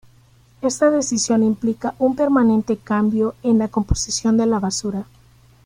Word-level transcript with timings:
Esta 0.63 0.89
decisión 0.89 1.43
implica 1.43 1.93
un 1.99 2.15
permanente 2.15 2.75
cambio 2.77 3.35
en 3.43 3.59
la 3.59 3.67
composición 3.67 4.35
de 4.35 4.47
la 4.47 4.59
basura. 4.59 5.05